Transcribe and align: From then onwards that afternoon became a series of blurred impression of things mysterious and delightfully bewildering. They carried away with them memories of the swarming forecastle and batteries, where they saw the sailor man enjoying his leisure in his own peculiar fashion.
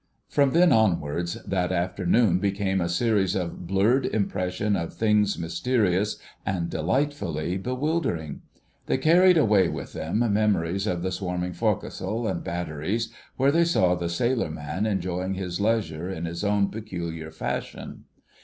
From 0.27 0.53
then 0.53 0.71
onwards 0.71 1.35
that 1.43 1.71
afternoon 1.71 2.39
became 2.39 2.81
a 2.81 2.89
series 2.89 3.35
of 3.35 3.67
blurred 3.67 4.07
impression 4.07 4.75
of 4.75 4.95
things 4.95 5.37
mysterious 5.37 6.17
and 6.43 6.71
delightfully 6.71 7.55
bewildering. 7.59 8.41
They 8.87 8.97
carried 8.97 9.37
away 9.37 9.67
with 9.69 9.93
them 9.93 10.25
memories 10.33 10.87
of 10.87 11.03
the 11.03 11.11
swarming 11.11 11.53
forecastle 11.53 12.27
and 12.27 12.43
batteries, 12.43 13.13
where 13.37 13.51
they 13.51 13.63
saw 13.63 13.93
the 13.93 14.09
sailor 14.09 14.49
man 14.49 14.87
enjoying 14.87 15.35
his 15.35 15.61
leisure 15.61 16.09
in 16.09 16.25
his 16.25 16.43
own 16.43 16.69
peculiar 16.69 17.29
fashion. 17.29 18.05